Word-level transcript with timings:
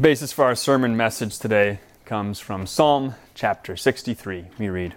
The 0.00 0.08
basis 0.08 0.32
for 0.32 0.46
our 0.46 0.54
sermon 0.54 0.96
message 0.96 1.38
today 1.38 1.78
comes 2.06 2.40
from 2.40 2.66
Psalm 2.66 3.16
chapter 3.34 3.76
63. 3.76 4.46
We 4.58 4.70
read 4.70 4.94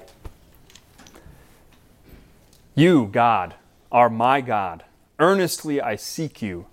You, 2.73 3.07
God, 3.07 3.55
are 3.91 4.09
my 4.09 4.39
God. 4.39 4.85
Earnestly 5.19 5.81
I 5.81 5.97
seek 5.97 6.41
you. 6.41 6.67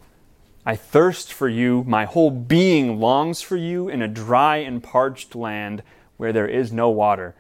I 0.64 0.76
thirst 0.76 1.32
for 1.32 1.48
you. 1.48 1.82
My 1.88 2.04
whole 2.04 2.30
being 2.30 3.00
longs 3.00 3.42
for 3.42 3.56
you 3.56 3.88
in 3.88 4.00
a 4.00 4.06
dry 4.06 4.58
and 4.58 4.80
parched 4.80 5.34
land 5.34 5.82
where 6.16 6.32
there 6.32 6.46
is 6.46 6.72
no 6.72 6.88
water. 6.88 7.34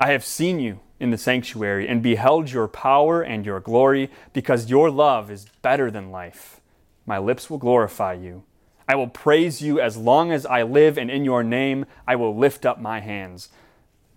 I 0.00 0.10
have 0.10 0.24
seen 0.24 0.58
you 0.58 0.80
in 0.98 1.12
the 1.12 1.16
sanctuary 1.16 1.86
and 1.86 2.02
beheld 2.02 2.50
your 2.50 2.66
power 2.66 3.22
and 3.22 3.46
your 3.46 3.60
glory, 3.60 4.10
because 4.32 4.68
your 4.68 4.90
love 4.90 5.30
is 5.30 5.46
better 5.62 5.92
than 5.92 6.10
life. 6.10 6.60
My 7.06 7.18
lips 7.18 7.48
will 7.48 7.58
glorify 7.58 8.14
you. 8.14 8.42
I 8.88 8.94
will 8.94 9.08
praise 9.08 9.60
you 9.60 9.78
as 9.78 9.98
long 9.98 10.32
as 10.32 10.46
I 10.46 10.62
live, 10.62 10.96
and 10.96 11.10
in 11.10 11.22
your 11.22 11.44
name 11.44 11.84
I 12.06 12.16
will 12.16 12.34
lift 12.34 12.64
up 12.64 12.80
my 12.80 13.00
hands. 13.00 13.50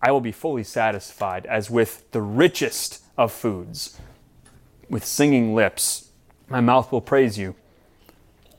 I 0.01 0.11
will 0.11 0.21
be 0.21 0.31
fully 0.31 0.63
satisfied 0.63 1.45
as 1.45 1.69
with 1.69 2.09
the 2.11 2.21
richest 2.21 3.03
of 3.17 3.33
foods. 3.33 3.99
With 4.89 5.05
singing 5.05 5.53
lips, 5.53 6.11
my 6.47 6.61
mouth 6.61 6.91
will 6.91 7.01
praise 7.01 7.37
you. 7.37 7.55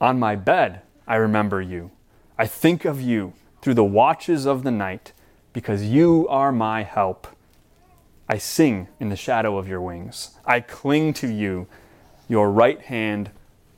On 0.01 0.19
my 0.19 0.37
bed, 0.37 0.83
I 1.06 1.17
remember 1.17 1.62
you. 1.62 1.91
I 2.39 2.47
think 2.47 2.84
of 2.84 3.01
you 3.01 3.33
through 3.62 3.75
the 3.75 3.84
watches 3.84 4.45
of 4.47 4.65
the 4.65 4.70
night, 4.70 5.12
because 5.53 5.84
you 5.84 6.27
are 6.29 6.53
my 6.53 6.83
help. 6.83 7.27
I 8.29 8.39
sing 8.39 8.89
in 9.01 9.09
the 9.09 9.17
shadow 9.17 9.56
of 9.56 9.69
your 9.69 9.81
wings. 9.81 10.37
I 10.45 10.61
cling 10.61 11.15
to 11.15 11.29
you. 11.29 11.69
Your 12.29 12.51
right 12.51 12.81
hand 12.81 13.31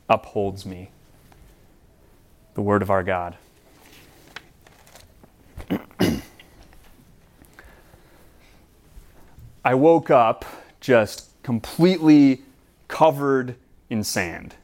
upholds 0.08 0.66
me 0.66 0.90
the 2.54 2.62
word 2.62 2.82
of 2.82 2.90
our 2.90 3.02
God. 3.02 3.36
I 9.64 9.74
woke 9.74 10.10
up 10.10 10.44
just 10.80 11.30
completely 11.42 12.42
covered 12.88 13.56
in 13.90 14.04
sand. 14.04 14.54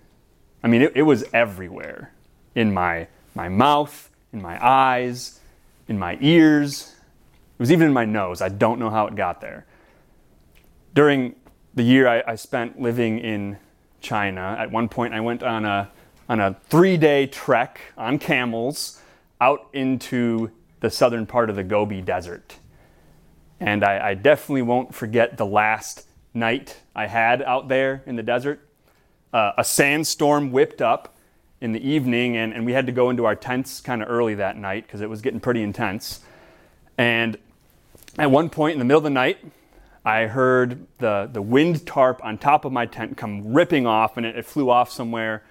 I 0.62 0.68
mean, 0.68 0.82
it, 0.82 0.92
it, 0.94 1.02
was 1.02 1.24
everywhere 1.32 2.12
in 2.54 2.72
my, 2.72 3.08
my 3.34 3.48
mouth, 3.48 4.10
in 4.32 4.42
my 4.42 4.64
eyes, 4.64 5.40
in 5.88 5.98
my 5.98 6.18
ears. 6.20 6.94
It 7.58 7.62
was 7.62 7.72
even 7.72 7.88
in 7.88 7.92
my 7.92 8.04
nose. 8.04 8.42
I 8.42 8.50
don't 8.50 8.78
know 8.78 8.90
how 8.90 9.06
it 9.06 9.14
got 9.14 9.40
there. 9.40 9.66
During 10.94 11.34
the 11.74 11.82
year 11.82 12.06
I, 12.06 12.22
I 12.32 12.34
spent 12.34 12.80
living 12.80 13.18
in 13.18 13.56
China, 14.00 14.56
at 14.58 14.70
one 14.70 14.88
point 14.88 15.14
I 15.14 15.20
went 15.20 15.42
on 15.42 15.64
a 15.64 15.90
on 16.30 16.38
a 16.38 16.54
three 16.68 16.96
day 16.96 17.26
trek 17.26 17.80
on 17.98 18.16
camels 18.16 19.02
out 19.40 19.68
into 19.72 20.48
the 20.78 20.88
southern 20.88 21.26
part 21.26 21.50
of 21.50 21.56
the 21.56 21.64
Gobi 21.64 22.00
Desert. 22.00 22.56
And 23.58 23.84
I, 23.84 24.10
I, 24.10 24.14
definitely 24.14 24.62
won't 24.62 24.94
forget 24.94 25.36
the 25.36 25.44
last 25.44 26.06
night 26.32 26.78
I 26.94 27.08
had 27.08 27.42
out 27.42 27.66
there 27.66 28.04
in 28.06 28.14
the 28.14 28.22
desert. 28.22 28.60
Uh, 29.32 29.52
a 29.58 29.64
sandstorm 29.64 30.52
whipped 30.52 30.80
up 30.80 31.16
in 31.60 31.72
the 31.72 31.86
evening, 31.86 32.36
and, 32.36 32.54
and 32.54 32.64
we 32.64 32.72
had 32.72 32.86
to 32.86 32.92
go 32.92 33.10
into 33.10 33.24
our 33.24 33.34
tents 33.34 33.80
kind 33.80 34.00
of 34.00 34.08
early 34.08 34.36
that 34.36 34.56
night 34.56 34.86
because 34.86 35.00
it 35.00 35.10
was 35.10 35.20
getting 35.20 35.40
pretty 35.40 35.62
intense. 35.62 36.20
And 36.96 37.36
at 38.18 38.30
one 38.30 38.50
point 38.50 38.74
in 38.74 38.78
the 38.78 38.84
middle 38.84 38.98
of 38.98 39.04
the 39.04 39.10
night, 39.10 39.38
I 40.04 40.26
heard 40.26 40.86
the, 40.98 41.28
the 41.30 41.42
wind 41.42 41.86
tarp 41.86 42.24
on 42.24 42.38
top 42.38 42.64
of 42.64 42.72
my 42.72 42.86
tent 42.86 43.16
come 43.16 43.52
ripping 43.52 43.84
off, 43.84 44.16
and 44.16 44.24
it, 44.24 44.38
it 44.38 44.46
flew 44.46 44.70
off 44.70 44.92
somewhere 44.92 45.42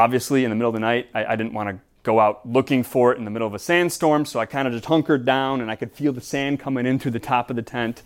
obviously, 0.00 0.44
in 0.44 0.50
the 0.50 0.56
middle 0.56 0.70
of 0.70 0.74
the 0.74 0.80
night, 0.80 1.08
I, 1.14 1.24
I 1.26 1.36
didn't 1.36 1.52
want 1.52 1.68
to 1.68 1.78
go 2.02 2.18
out 2.18 2.48
looking 2.48 2.82
for 2.82 3.12
it 3.12 3.18
in 3.18 3.24
the 3.24 3.30
middle 3.30 3.46
of 3.46 3.54
a 3.54 3.58
sandstorm, 3.58 4.24
so 4.24 4.40
I 4.40 4.46
kind 4.46 4.66
of 4.66 4.72
just 4.72 4.86
hunkered 4.86 5.26
down 5.26 5.60
and 5.60 5.70
I 5.70 5.76
could 5.76 5.92
feel 5.92 6.12
the 6.12 6.22
sand 6.22 6.58
coming 6.58 6.86
in 6.86 6.98
through 6.98 7.10
the 7.10 7.20
top 7.20 7.50
of 7.50 7.56
the 7.56 7.62
tent. 7.62 8.02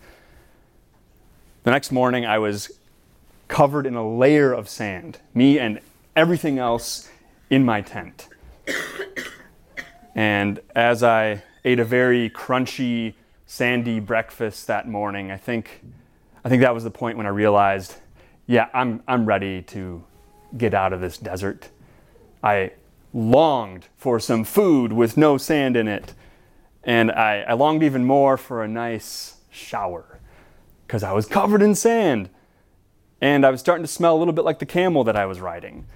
The 1.63 1.71
next 1.71 1.93
morning, 1.93 2.27
I 2.27 2.39
was 2.39 2.73
covered 3.47 3.87
in 3.87 3.95
a 3.95 4.07
layer 4.07 4.53
of 4.53 4.69
sand, 4.69 5.19
me 5.33 5.59
and 5.59 5.81
everything 6.17 6.59
else 6.59 7.09
in 7.49 7.65
my 7.65 7.81
tent. 7.81 8.29
And 10.17 10.61
as 10.75 11.03
I 11.03 11.43
ate 11.65 11.79
a 11.79 11.85
very 11.85 12.29
crunchy, 12.31 13.15
sandy 13.47 14.01
breakfast 14.01 14.67
that 14.67 14.89
morning, 14.89 15.31
I 15.31 15.37
think, 15.37 15.83
I 16.45 16.49
think 16.49 16.63
that 16.63 16.75
was 16.75 16.83
the 16.83 16.91
point 16.91 17.17
when 17.17 17.27
I 17.27 17.31
realized, 17.31 17.95
yeah, 18.47 18.69
I'm, 18.75 19.03
I'm 19.07 19.27
ready 19.27 19.63
to 19.63 20.03
get 20.57 20.75
out 20.75 20.93
of 20.93 21.01
this 21.01 21.19
desert. 21.19 21.69
I 22.45 22.73
longed 23.15 23.87
for 23.97 24.21
some 24.21 24.45
food 24.45 24.93
with 24.93 25.17
no 25.17 25.39
sand 25.39 25.77
in 25.77 25.89
it. 25.89 26.13
And 26.85 27.11
I, 27.11 27.41
I 27.41 27.55
longed 27.55 27.83
even 27.83 28.05
more 28.05 28.37
for 28.37 28.63
a 28.63 28.69
nice 28.69 29.37
shower 29.51 30.21
because 30.87 31.03
I 31.03 31.13
was 31.13 31.25
covered 31.25 31.63
in 31.63 31.75
sand. 31.75 32.29
And 33.23 33.47
I 33.47 33.51
was 33.51 33.61
starting 33.61 33.83
to 33.83 33.91
smell 33.91 34.15
a 34.15 34.19
little 34.19 34.35
bit 34.35 34.45
like 34.45 34.59
the 34.59 34.67
camel 34.67 35.05
that 35.05 35.17
I 35.17 35.25
was 35.25 35.41
riding. 35.41 35.87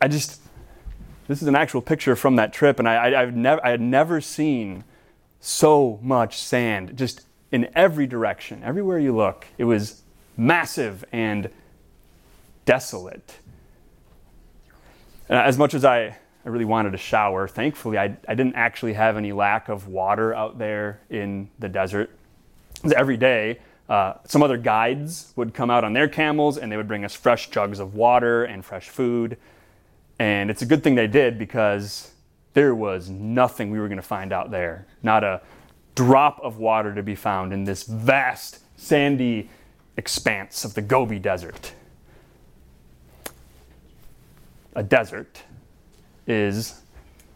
I 0.00 0.06
just, 0.06 0.40
this 1.26 1.42
is 1.42 1.48
an 1.48 1.56
actual 1.56 1.82
picture 1.82 2.14
from 2.14 2.36
that 2.36 2.52
trip, 2.52 2.78
and 2.78 2.88
I, 2.88 3.18
I, 3.18 3.20
have 3.24 3.34
never, 3.34 3.66
I 3.66 3.70
had 3.70 3.80
never 3.80 4.20
seen 4.20 4.84
so 5.40 5.98
much 6.00 6.38
sand 6.38 6.96
just 6.96 7.26
in 7.50 7.68
every 7.74 8.06
direction. 8.06 8.62
Everywhere 8.62 9.00
you 9.00 9.16
look, 9.16 9.46
it 9.58 9.64
was 9.64 10.02
massive 10.36 11.04
and 11.10 11.50
desolate. 12.64 13.39
And 15.30 15.38
as 15.38 15.56
much 15.56 15.74
as 15.74 15.84
I, 15.84 16.16
I 16.44 16.48
really 16.48 16.64
wanted 16.64 16.92
a 16.92 16.98
shower, 16.98 17.46
thankfully, 17.46 17.96
I, 17.96 18.16
I 18.26 18.34
didn't 18.34 18.56
actually 18.56 18.94
have 18.94 19.16
any 19.16 19.32
lack 19.32 19.68
of 19.68 19.86
water 19.86 20.34
out 20.34 20.58
there 20.58 21.00
in 21.08 21.48
the 21.60 21.68
desert. 21.68 22.10
Every 22.96 23.16
day, 23.16 23.60
uh, 23.88 24.14
some 24.24 24.42
other 24.42 24.56
guides 24.56 25.32
would 25.36 25.54
come 25.54 25.70
out 25.70 25.84
on 25.84 25.92
their 25.92 26.08
camels 26.08 26.58
and 26.58 26.70
they 26.70 26.76
would 26.76 26.88
bring 26.88 27.04
us 27.04 27.14
fresh 27.14 27.48
jugs 27.48 27.78
of 27.78 27.94
water 27.94 28.42
and 28.42 28.64
fresh 28.64 28.88
food. 28.88 29.36
And 30.18 30.50
it's 30.50 30.62
a 30.62 30.66
good 30.66 30.82
thing 30.82 30.96
they 30.96 31.06
did 31.06 31.38
because 31.38 32.10
there 32.54 32.74
was 32.74 33.08
nothing 33.08 33.70
we 33.70 33.78
were 33.78 33.86
going 33.86 33.98
to 33.98 34.02
find 34.02 34.32
out 34.32 34.50
there. 34.50 34.88
Not 35.00 35.22
a 35.22 35.42
drop 35.94 36.40
of 36.42 36.58
water 36.58 36.92
to 36.92 37.04
be 37.04 37.14
found 37.14 37.52
in 37.52 37.62
this 37.62 37.84
vast, 37.84 38.58
sandy 38.76 39.48
expanse 39.96 40.64
of 40.64 40.74
the 40.74 40.82
Gobi 40.82 41.20
Desert 41.20 41.74
a 44.74 44.82
desert 44.82 45.42
is 46.26 46.82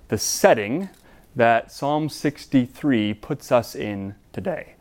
the 0.08 0.18
setting 0.18 0.88
that 1.36 1.72
Psalm 1.72 2.08
63 2.08 3.14
puts 3.14 3.50
us 3.50 3.74
in 3.74 4.14
today. 4.32 4.74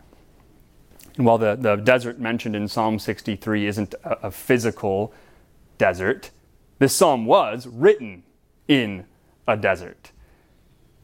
And 1.17 1.25
while 1.25 1.37
the, 1.37 1.55
the 1.55 1.75
desert 1.75 2.19
mentioned 2.19 2.55
in 2.55 2.67
Psalm 2.67 2.99
63 2.99 3.67
isn't 3.67 3.93
a, 4.03 4.27
a 4.27 4.31
physical 4.31 5.13
desert, 5.77 6.31
this 6.79 6.95
psalm 6.95 7.25
was 7.25 7.67
written 7.67 8.23
in 8.67 9.05
a 9.47 9.57
desert. 9.57 10.11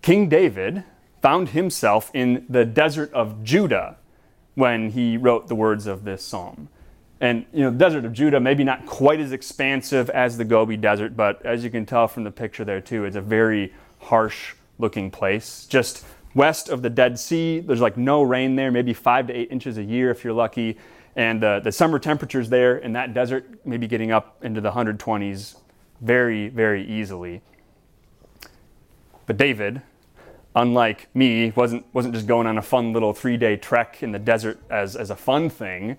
King 0.02 0.30
David 0.30 0.84
found 1.22 1.50
himself 1.50 2.10
in 2.14 2.46
the 2.50 2.66
desert 2.66 3.12
of 3.14 3.44
Judah 3.44 3.98
when 4.56 4.92
he 4.92 5.18
wrote 5.18 5.48
the 5.48 5.56
words 5.56 5.86
of 5.88 6.04
this 6.04 6.24
psalm. 6.24 6.70
And 7.22 7.46
you 7.54 7.64
know, 7.64 7.70
the 7.70 7.78
desert 7.78 8.06
of 8.06 8.14
Judah, 8.14 8.40
maybe 8.40 8.64
not 8.64 8.86
quite 8.86 9.20
as 9.20 9.32
expansive 9.32 10.10
as 10.12 10.38
the 10.38 10.46
Gobi 10.46 10.78
Desert, 10.78 11.18
but 11.18 11.46
as 11.46 11.64
you 11.64 11.70
can 11.70 11.86
tell 11.86 12.08
from 12.08 12.24
the 12.24 12.32
picture 12.32 12.64
there 12.64 12.80
too, 12.80 13.06
it's 13.06 13.18
a 13.18 13.22
very 13.22 13.74
harsh 14.00 14.54
looking 14.78 15.12
place. 15.12 15.66
Just 15.70 16.06
west 16.34 16.70
of 16.70 16.82
the 16.82 16.90
Dead 16.90 17.20
Sea, 17.20 17.60
there's 17.60 17.82
like 17.82 17.98
no 17.98 18.22
rain 18.22 18.56
there, 18.56 18.72
maybe 18.72 18.94
five 18.94 19.28
to 19.28 19.34
eight 19.34 19.52
inches 19.52 19.78
a 19.78 19.84
year 19.84 20.12
if 20.12 20.24
you're 20.24 20.34
lucky. 20.34 20.78
And 21.16 21.44
uh, 21.44 21.60
the 21.60 21.72
summer 21.72 22.00
temperatures 22.00 22.50
there 22.50 22.78
in 22.78 22.94
that 22.94 23.14
desert, 23.14 23.46
maybe 23.66 23.88
getting 23.88 24.12
up 24.12 24.38
into 24.44 24.62
the 24.62 24.72
120s 24.72 25.58
very, 26.00 26.48
very 26.48 26.86
easily. 26.88 27.42
But 29.26 29.36
David, 29.36 29.82
unlike 30.56 31.14
me, 31.14 31.52
wasn't, 31.52 31.86
wasn't 31.94 32.14
just 32.14 32.28
going 32.28 32.48
on 32.48 32.58
a 32.58 32.62
fun 32.62 32.94
little 32.94 33.14
three 33.14 33.38
day 33.38 33.58
trek 33.58 34.02
in 34.02 34.12
the 34.12 34.20
desert 34.20 34.60
as, 34.70 34.96
as 34.96 35.10
a 35.10 35.16
fun 35.16 35.50
thing. 35.50 35.98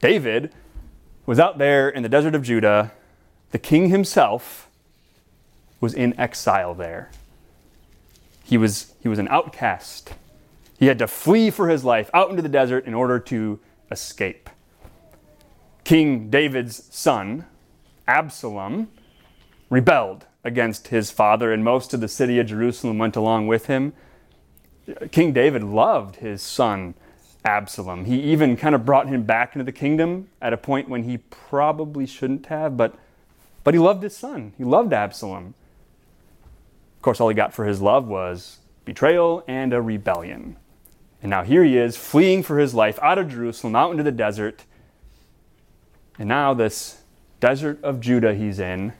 David 0.00 0.52
was 1.26 1.38
out 1.38 1.58
there 1.58 1.88
in 1.88 2.02
the 2.02 2.08
desert 2.08 2.34
of 2.34 2.42
Judah. 2.42 2.92
The 3.50 3.58
king 3.58 3.88
himself 3.88 4.68
was 5.80 5.94
in 5.94 6.18
exile 6.18 6.74
there. 6.74 7.10
He 8.44 8.56
was, 8.56 8.94
he 9.02 9.08
was 9.08 9.18
an 9.18 9.28
outcast. 9.28 10.14
He 10.78 10.86
had 10.86 10.98
to 11.00 11.06
flee 11.06 11.50
for 11.50 11.68
his 11.68 11.84
life 11.84 12.10
out 12.14 12.30
into 12.30 12.42
the 12.42 12.48
desert 12.48 12.86
in 12.86 12.94
order 12.94 13.18
to 13.20 13.60
escape. 13.90 14.48
King 15.84 16.30
David's 16.30 16.84
son, 16.94 17.46
Absalom, 18.06 18.88
rebelled 19.70 20.26
against 20.44 20.88
his 20.88 21.10
father, 21.10 21.52
and 21.52 21.64
most 21.64 21.92
of 21.92 22.00
the 22.00 22.08
city 22.08 22.38
of 22.38 22.46
Jerusalem 22.46 22.98
went 22.98 23.16
along 23.16 23.48
with 23.48 23.66
him. 23.66 23.92
King 25.10 25.32
David 25.32 25.62
loved 25.62 26.16
his 26.16 26.42
son 26.42 26.94
Absalom. 27.48 28.04
He 28.04 28.20
even 28.24 28.58
kind 28.58 28.74
of 28.74 28.84
brought 28.84 29.08
him 29.08 29.22
back 29.22 29.54
into 29.54 29.64
the 29.64 29.72
kingdom 29.72 30.28
at 30.42 30.52
a 30.52 30.58
point 30.58 30.90
when 30.90 31.04
he 31.04 31.16
probably 31.16 32.04
shouldn't 32.04 32.46
have, 32.46 32.76
but, 32.76 32.94
but 33.64 33.72
he 33.72 33.80
loved 33.80 34.02
his 34.02 34.14
son. 34.14 34.52
He 34.58 34.64
loved 34.64 34.92
Absalom. 34.92 35.54
Of 36.96 37.02
course, 37.02 37.20
all 37.20 37.28
he 37.30 37.34
got 37.34 37.54
for 37.54 37.64
his 37.64 37.80
love 37.80 38.06
was 38.06 38.58
betrayal 38.84 39.44
and 39.48 39.72
a 39.72 39.80
rebellion. 39.80 40.56
And 41.22 41.30
now 41.30 41.42
here 41.42 41.64
he 41.64 41.78
is, 41.78 41.96
fleeing 41.96 42.42
for 42.42 42.58
his 42.58 42.74
life 42.74 42.98
out 43.02 43.16
of 43.16 43.30
Jerusalem, 43.30 43.74
out 43.74 43.92
into 43.92 44.02
the 44.02 44.12
desert. 44.12 44.64
And 46.18 46.28
now, 46.28 46.52
this 46.52 47.02
desert 47.40 47.82
of 47.82 47.98
Judah 47.98 48.34
he's 48.34 48.58
in 48.58 48.92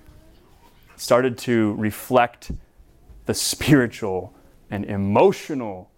started 0.97 1.37
to 1.39 1.75
reflect 1.75 2.50
the 3.27 3.35
spiritual 3.35 4.33
and 4.71 4.87
emotional 4.87 5.91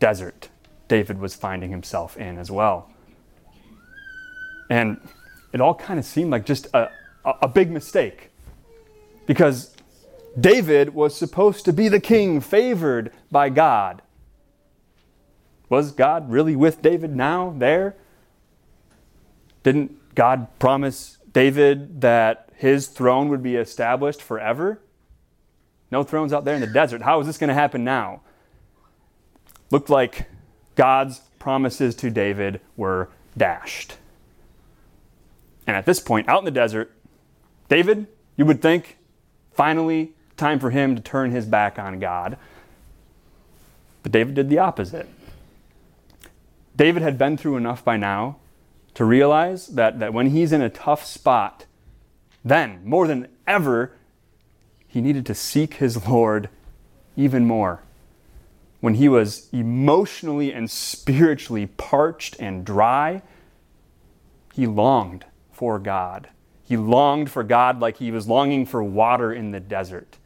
desert 0.00 0.48
David 0.88 1.18
was 1.18 1.34
finding 1.34 1.70
himself 1.70 2.16
in 2.16 2.38
as 2.38 2.50
well. 2.50 2.90
And 4.70 5.00
it 5.52 5.60
all 5.60 5.74
kind 5.74 5.98
of 5.98 6.04
seemed 6.04 6.30
like 6.30 6.44
just 6.44 6.66
a, 6.74 6.90
a 7.24 7.48
big 7.48 7.70
mistake 7.70 8.30
because 9.26 9.74
David 10.38 10.94
was 10.94 11.16
supposed 11.16 11.64
to 11.64 11.72
be 11.72 11.88
the 11.88 12.00
king 12.00 12.40
favored 12.40 13.12
by 13.30 13.48
God. 13.48 14.02
Was 15.68 15.92
God 15.92 16.30
really 16.30 16.54
with 16.54 16.82
David 16.82 17.14
now, 17.14 17.54
there? 17.56 17.96
Didn't 19.62 20.14
God 20.14 20.46
promise 20.58 21.18
David 21.32 22.00
that 22.00 22.50
his 22.54 22.86
throne 22.86 23.28
would 23.28 23.42
be 23.42 23.56
established 23.56 24.22
forever? 24.22 24.80
No 25.90 26.02
thrones 26.02 26.32
out 26.32 26.44
there 26.44 26.54
in 26.54 26.60
the 26.60 26.66
desert. 26.66 27.02
How 27.02 27.20
is 27.20 27.26
this 27.26 27.38
going 27.38 27.48
to 27.48 27.54
happen 27.54 27.82
now? 27.82 28.22
Looked 29.70 29.90
like 29.90 30.26
God's 30.76 31.20
promises 31.38 31.94
to 31.96 32.10
David 32.10 32.60
were 32.76 33.08
dashed. 33.36 33.96
And 35.66 35.76
at 35.76 35.86
this 35.86 35.98
point, 35.98 36.28
out 36.28 36.38
in 36.38 36.44
the 36.44 36.50
desert, 36.50 36.92
David, 37.68 38.06
you 38.36 38.46
would 38.46 38.62
think, 38.62 38.98
finally, 39.52 40.12
time 40.36 40.60
for 40.60 40.70
him 40.70 40.94
to 40.94 41.02
turn 41.02 41.32
his 41.32 41.46
back 41.46 41.78
on 41.78 41.98
God. 41.98 42.38
But 44.02 44.12
David 44.12 44.34
did 44.34 44.48
the 44.48 44.58
opposite. 44.58 45.08
David 46.76 47.02
had 47.02 47.18
been 47.18 47.36
through 47.36 47.56
enough 47.56 47.84
by 47.84 47.96
now 47.96 48.36
to 48.94 49.04
realize 49.04 49.68
that, 49.68 49.98
that 49.98 50.12
when 50.12 50.30
he's 50.30 50.52
in 50.52 50.62
a 50.62 50.70
tough 50.70 51.04
spot, 51.04 51.66
then, 52.44 52.80
more 52.84 53.06
than 53.08 53.28
ever, 53.46 53.92
he 54.86 55.00
needed 55.00 55.26
to 55.26 55.34
seek 55.34 55.74
his 55.74 56.06
Lord 56.06 56.48
even 57.16 57.44
more. 57.44 57.82
When 58.86 58.94
he 58.94 59.08
was 59.08 59.48
emotionally 59.52 60.52
and 60.52 60.70
spiritually 60.70 61.66
parched 61.66 62.36
and 62.38 62.64
dry, 62.64 63.20
he 64.54 64.68
longed 64.68 65.24
for 65.50 65.80
God. 65.80 66.28
He 66.62 66.76
longed 66.76 67.28
for 67.28 67.42
God 67.42 67.80
like 67.80 67.96
he 67.96 68.12
was 68.12 68.28
longing 68.28 68.64
for 68.64 68.84
water 68.84 69.32
in 69.32 69.50
the 69.50 69.58
desert. 69.58 70.18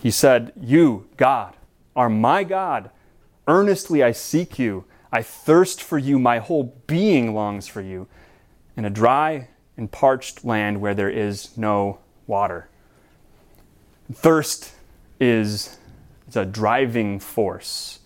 He 0.00 0.12
said, 0.12 0.52
You, 0.60 1.08
God, 1.16 1.56
are 1.96 2.08
my 2.08 2.44
God. 2.44 2.92
Earnestly 3.48 4.00
I 4.04 4.12
seek 4.12 4.56
you. 4.56 4.84
I 5.10 5.20
thirst 5.20 5.82
for 5.82 5.98
you. 5.98 6.20
My 6.20 6.38
whole 6.38 6.76
being 6.86 7.34
longs 7.34 7.66
for 7.66 7.80
you. 7.80 8.06
In 8.76 8.84
a 8.84 8.90
dry 8.90 9.48
and 9.76 9.90
parched 9.90 10.44
land 10.44 10.80
where 10.80 10.94
there 10.94 11.10
is 11.10 11.58
no 11.58 11.98
water. 12.28 12.68
Thirst 14.12 14.70
is 15.18 15.78
it's 16.30 16.36
a 16.36 16.44
driving 16.44 17.18
force. 17.18 17.98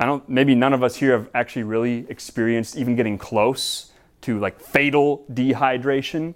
I 0.00 0.06
don't 0.06 0.26
maybe 0.26 0.54
none 0.54 0.72
of 0.72 0.82
us 0.82 0.96
here 0.96 1.12
have 1.12 1.28
actually 1.34 1.64
really 1.64 2.06
experienced 2.08 2.78
even 2.78 2.96
getting 2.96 3.18
close 3.18 3.92
to 4.22 4.40
like 4.40 4.58
fatal 4.58 5.22
dehydration. 5.30 6.32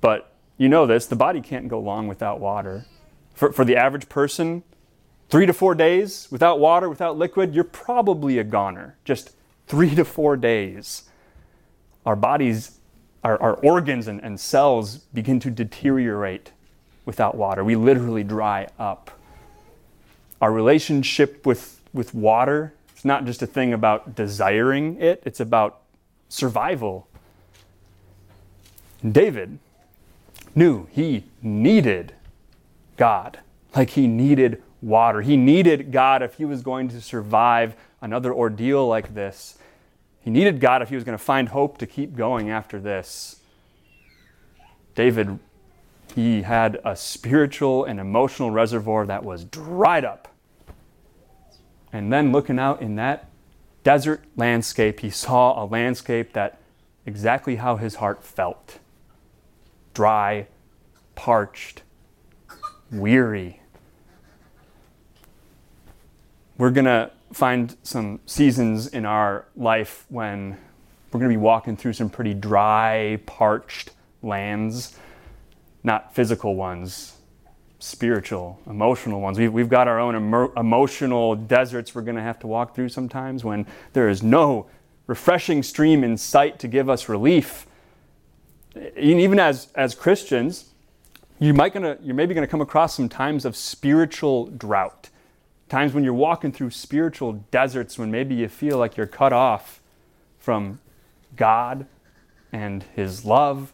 But 0.00 0.32
you 0.56 0.70
know 0.70 0.86
this, 0.86 1.04
the 1.04 1.16
body 1.16 1.42
can't 1.42 1.68
go 1.68 1.78
long 1.78 2.08
without 2.08 2.40
water. 2.40 2.86
For, 3.34 3.52
for 3.52 3.62
the 3.62 3.76
average 3.76 4.08
person, 4.08 4.62
three 5.28 5.44
to 5.44 5.52
four 5.52 5.74
days 5.74 6.28
without 6.30 6.60
water, 6.60 6.88
without 6.88 7.18
liquid, 7.18 7.54
you're 7.54 7.62
probably 7.62 8.38
a 8.38 8.44
goner. 8.44 8.96
Just 9.04 9.36
three 9.66 9.94
to 9.96 10.04
four 10.06 10.34
days. 10.34 11.10
Our 12.06 12.16
bodies, 12.16 12.78
our, 13.22 13.38
our 13.42 13.54
organs 13.56 14.08
and, 14.08 14.18
and 14.24 14.40
cells 14.40 14.96
begin 15.12 15.40
to 15.40 15.50
deteriorate 15.50 16.52
without 17.04 17.34
water. 17.34 17.62
We 17.62 17.76
literally 17.76 18.24
dry 18.24 18.66
up. 18.78 19.19
Our 20.40 20.52
relationship 20.52 21.44
with, 21.46 21.80
with 21.92 22.14
water, 22.14 22.74
it's 22.92 23.04
not 23.04 23.24
just 23.24 23.42
a 23.42 23.46
thing 23.46 23.72
about 23.72 24.14
desiring 24.14 25.00
it, 25.00 25.22
it's 25.24 25.40
about 25.40 25.80
survival. 26.28 27.08
David 29.06 29.58
knew 30.54 30.86
he 30.90 31.24
needed 31.42 32.14
God, 32.96 33.40
like 33.74 33.90
he 33.90 34.06
needed 34.06 34.62
water. 34.82 35.22
He 35.22 35.36
needed 35.36 35.92
God 35.92 36.22
if 36.22 36.34
he 36.34 36.44
was 36.44 36.62
going 36.62 36.88
to 36.88 37.00
survive 37.00 37.74
another 38.00 38.32
ordeal 38.32 38.86
like 38.86 39.14
this. 39.14 39.58
He 40.20 40.30
needed 40.30 40.60
God 40.60 40.82
if 40.82 40.90
he 40.90 40.94
was 40.94 41.04
going 41.04 41.16
to 41.16 41.24
find 41.24 41.48
hope 41.48 41.78
to 41.78 41.86
keep 41.86 42.14
going 42.14 42.50
after 42.50 42.78
this. 42.78 43.40
David, 44.94 45.38
he 46.14 46.42
had 46.42 46.80
a 46.84 46.94
spiritual 46.94 47.84
and 47.84 47.98
emotional 47.98 48.50
reservoir 48.50 49.06
that 49.06 49.24
was 49.24 49.44
dried 49.44 50.04
up. 50.04 50.28
And 51.92 52.12
then 52.12 52.32
looking 52.32 52.58
out 52.58 52.82
in 52.82 52.96
that 52.96 53.28
desert 53.82 54.22
landscape, 54.36 55.00
he 55.00 55.10
saw 55.10 55.62
a 55.62 55.66
landscape 55.66 56.32
that 56.34 56.58
exactly 57.06 57.56
how 57.56 57.76
his 57.76 57.96
heart 57.96 58.22
felt 58.22 58.78
dry, 59.94 60.46
parched, 61.14 61.82
weary. 62.92 63.60
We're 66.58 66.70
going 66.70 66.84
to 66.84 67.10
find 67.32 67.76
some 67.82 68.20
seasons 68.26 68.86
in 68.86 69.04
our 69.04 69.46
life 69.56 70.04
when 70.08 70.56
we're 71.10 71.20
going 71.20 71.30
to 71.30 71.36
be 71.36 71.42
walking 71.42 71.76
through 71.76 71.94
some 71.94 72.10
pretty 72.10 72.34
dry, 72.34 73.20
parched 73.26 73.90
lands, 74.22 74.96
not 75.82 76.14
physical 76.14 76.54
ones, 76.54 77.16
spiritual, 77.80 78.60
emotional 78.68 79.20
ones. 79.20 79.38
We've, 79.38 79.52
we've 79.52 79.68
got 79.68 79.88
our 79.88 79.98
own 79.98 80.14
emo- 80.14 80.52
emotional 80.56 81.34
deserts 81.34 81.94
we're 81.94 82.02
going 82.02 82.16
to 82.16 82.22
have 82.22 82.38
to 82.40 82.46
walk 82.46 82.74
through 82.74 82.90
sometimes 82.90 83.42
when 83.42 83.66
there 83.94 84.08
is 84.08 84.22
no 84.22 84.66
refreshing 85.06 85.62
stream 85.62 86.04
in 86.04 86.16
sight 86.16 86.58
to 86.60 86.68
give 86.68 86.88
us 86.88 87.08
relief. 87.08 87.66
Even 88.96 89.40
as, 89.40 89.68
as 89.74 89.94
Christians, 89.94 90.66
you 91.38 91.54
might 91.54 91.72
gonna, 91.72 91.96
you're 92.02 92.14
maybe 92.14 92.34
going 92.34 92.46
to 92.46 92.50
come 92.50 92.60
across 92.60 92.94
some 92.94 93.08
times 93.08 93.46
of 93.46 93.56
spiritual 93.56 94.46
drought, 94.46 95.08
times 95.70 95.94
when 95.94 96.04
you're 96.04 96.12
walking 96.12 96.52
through 96.52 96.70
spiritual 96.70 97.32
deserts 97.50 97.98
when 97.98 98.10
maybe 98.10 98.34
you 98.34 98.46
feel 98.46 98.76
like 98.76 98.96
you're 98.98 99.06
cut 99.06 99.32
off 99.32 99.80
from 100.38 100.80
God 101.34 101.86
and 102.52 102.84
His 102.94 103.24
love, 103.24 103.72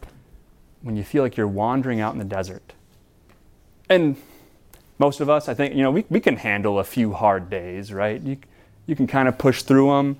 when 0.81 0.95
you 0.95 1.03
feel 1.03 1.23
like 1.23 1.35
you're 1.35 1.47
wandering 1.47 1.99
out 1.99 2.13
in 2.13 2.19
the 2.19 2.25
desert 2.25 2.73
and 3.89 4.17
most 4.99 5.19
of 5.19 5.29
us, 5.29 5.47
I 5.47 5.53
think, 5.53 5.75
you 5.75 5.83
know, 5.83 5.91
we, 5.91 6.05
we 6.09 6.19
can 6.19 6.37
handle 6.37 6.79
a 6.79 6.83
few 6.83 7.13
hard 7.13 7.49
days, 7.49 7.93
right? 7.93 8.21
You, 8.21 8.37
you 8.85 8.95
can 8.95 9.07
kind 9.07 9.27
of 9.27 9.37
push 9.37 9.61
through 9.63 9.89
them. 9.89 10.17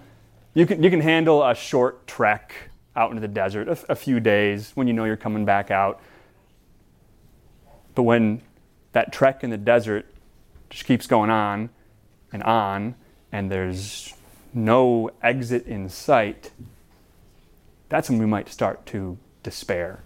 You 0.54 0.66
can, 0.66 0.84
you 0.84 0.90
can 0.90 1.02
handle 1.02 1.44
a 1.44 1.56
short 1.56 2.06
trek 2.08 2.54
out 2.96 3.10
into 3.10 3.22
the 3.22 3.28
desert, 3.28 3.68
a, 3.68 3.92
a 3.92 3.96
few 3.96 4.20
days 4.20 4.72
when 4.76 4.88
you 4.88 4.94
know 4.94 5.06
you're 5.06 5.18
coming 5.18 5.46
back 5.46 5.72
out. 5.72 6.02
But 7.96 8.04
when 8.04 8.42
that 8.92 9.12
trek 9.12 9.44
in 9.44 9.50
the 9.50 9.58
desert 9.58 10.06
just 10.70 10.86
keeps 10.86 11.08
going 11.08 11.30
on 11.30 11.70
and 12.32 12.44
on, 12.44 12.96
and 13.32 13.52
there's 13.52 14.14
no 14.54 15.12
exit 15.22 15.66
in 15.66 15.90
sight, 15.90 16.52
that's 17.90 18.10
when 18.10 18.20
we 18.20 18.26
might 18.26 18.50
start 18.50 18.86
to 18.88 19.18
despair 19.44 20.02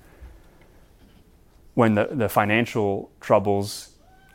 when 1.74 1.96
the, 1.96 2.10
the 2.12 2.30
financial 2.30 3.12
troubles 3.20 3.90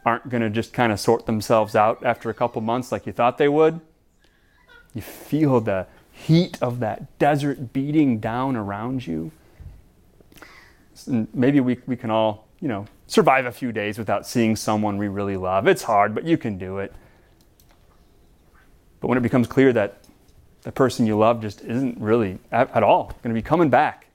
aren't 0.05 0.29
going 0.29 0.43
to 0.43 0.51
just 0.51 0.73
kind 0.73 0.93
of 0.93 1.01
sort 1.01 1.27
themselves 1.27 1.75
out 1.75 2.05
after 2.05 2.31
a 2.31 2.35
couple 2.35 2.61
months 2.63 2.93
like 2.93 3.07
you 3.07 3.13
thought 3.13 3.39
they 3.39 3.49
would. 3.49 3.81
You 4.95 5.03
feel 5.03 5.61
the 5.61 5.87
heat 6.13 6.59
of 6.63 6.81
that 6.81 7.19
desert 7.19 7.73
beating 7.73 8.19
down 8.19 8.57
around 8.57 9.07
you. 9.07 9.33
And 11.07 11.29
maybe 11.35 11.61
we, 11.61 11.79
we 11.87 11.97
can 11.97 12.11
all, 12.11 12.49
you 12.61 12.69
know, 12.69 12.87
survive 13.07 13.47
a 13.47 13.53
few 13.53 13.73
days 13.73 13.99
without 13.99 14.27
seeing 14.27 14.57
someone 14.57 14.97
we 14.97 15.09
really 15.09 15.37
love. 15.37 15.67
It's 15.67 15.83
hard, 15.83 16.15
but 16.15 16.25
you 16.25 16.39
can 16.39 16.57
do 16.57 16.79
it. 16.79 16.95
But 19.01 19.09
when 19.09 19.19
it 19.19 19.23
becomes 19.23 19.47
clear 19.47 19.73
that 19.75 19.99
the 20.63 20.73
person 20.73 21.07
you 21.07 21.19
love 21.19 21.43
just 21.43 21.61
isn't 21.63 22.01
really 22.01 22.39
at, 22.51 22.75
at 22.75 22.83
all 22.83 23.13
going 23.23 23.35
to 23.35 23.41
be 23.41 23.43
coming 23.43 23.69
back 23.69 24.07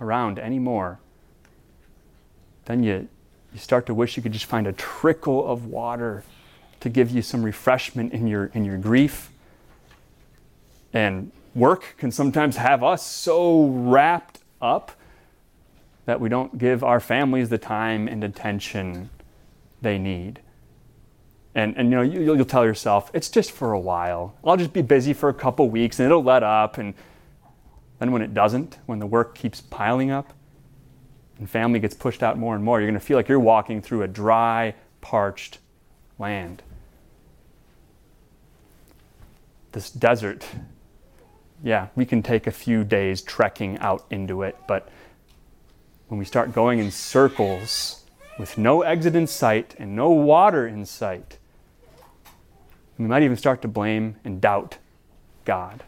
around 0.00 0.38
anymore, 0.38 1.00
then 2.66 2.82
you, 2.82 3.08
you 3.52 3.58
start 3.58 3.86
to 3.86 3.94
wish 3.94 4.16
you 4.16 4.22
could 4.22 4.32
just 4.32 4.44
find 4.44 4.66
a 4.66 4.72
trickle 4.72 5.48
of 5.50 5.66
water 5.66 6.24
to 6.80 6.88
give 6.88 7.10
you 7.10 7.22
some 7.22 7.42
refreshment 7.42 8.12
in 8.12 8.26
your, 8.26 8.46
in 8.52 8.64
your 8.64 8.76
grief. 8.76 9.30
And 10.92 11.32
work 11.54 11.94
can 11.96 12.10
sometimes 12.10 12.56
have 12.56 12.84
us 12.84 13.04
so 13.04 13.66
wrapped 13.66 14.40
up 14.60 14.92
that 16.04 16.20
we 16.20 16.28
don't 16.28 16.58
give 16.58 16.84
our 16.84 17.00
families 17.00 17.48
the 17.48 17.58
time 17.58 18.06
and 18.06 18.22
attention 18.22 19.10
they 19.80 19.98
need. 19.98 20.40
And, 21.54 21.74
and 21.76 21.90
you 21.90 21.96
know, 21.96 22.02
you, 22.02 22.20
you'll 22.20 22.44
tell 22.44 22.64
yourself, 22.64 23.10
it's 23.14 23.30
just 23.30 23.50
for 23.50 23.72
a 23.72 23.80
while. 23.80 24.36
I'll 24.44 24.56
just 24.56 24.72
be 24.72 24.82
busy 24.82 25.14
for 25.14 25.28
a 25.28 25.34
couple 25.34 25.68
weeks 25.70 25.98
and 25.98 26.06
it'll 26.06 26.22
let 26.22 26.42
up. 26.42 26.78
And 26.78 26.94
then 27.98 28.12
when 28.12 28.22
it 28.22 28.34
doesn't, 28.34 28.78
when 28.86 28.98
the 28.98 29.06
work 29.06 29.34
keeps 29.34 29.60
piling 29.62 30.10
up 30.10 30.35
and 31.38 31.48
family 31.48 31.78
gets 31.78 31.94
pushed 31.94 32.22
out 32.22 32.38
more 32.38 32.54
and 32.54 32.64
more, 32.64 32.80
you're 32.80 32.88
going 32.88 32.98
to 32.98 33.04
feel 33.04 33.16
like 33.16 33.28
you're 33.28 33.38
walking 33.38 33.82
through 33.82 34.02
a 34.02 34.08
dry, 34.08 34.74
parched 35.00 35.58
land. 36.18 36.62
This 39.72 39.90
desert, 39.90 40.46
yeah, 41.62 41.88
we 41.94 42.06
can 42.06 42.22
take 42.22 42.46
a 42.46 42.50
few 42.50 42.84
days 42.84 43.20
trekking 43.20 43.78
out 43.78 44.06
into 44.10 44.42
it, 44.42 44.56
but 44.66 44.88
when 46.08 46.18
we 46.18 46.24
start 46.24 46.52
going 46.52 46.78
in 46.78 46.90
circles 46.90 48.04
with 48.38 48.56
no 48.56 48.82
exit 48.82 49.14
in 49.14 49.26
sight 49.26 49.74
and 49.78 49.94
no 49.94 50.10
water 50.10 50.66
in 50.66 50.86
sight, 50.86 51.38
we 52.98 53.06
might 53.06 53.22
even 53.22 53.36
start 53.36 53.60
to 53.62 53.68
blame 53.68 54.16
and 54.24 54.40
doubt 54.40 54.78
God. 55.44 55.82